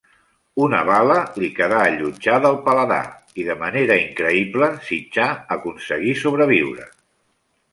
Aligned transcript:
Una 0.67 0.77
bala 0.85 1.17
li 1.41 1.49
quedà 1.59 1.81
allotjada 1.89 2.49
al 2.51 2.57
paladar 2.69 2.99
i 3.41 3.45
de 3.51 3.57
manera 3.61 3.99
increïble 4.07 4.71
Sitjar 4.89 5.29
aconseguí 5.59 6.17
sobreviure. 6.27 6.91